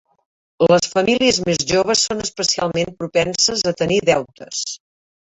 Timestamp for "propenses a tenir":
3.01-3.99